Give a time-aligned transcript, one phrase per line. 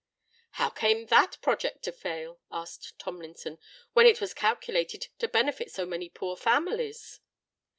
[0.53, 3.59] "How came that project to fail," asked Tomlinson,
[3.93, 7.19] "when it was calculated to benefit so many poor families?"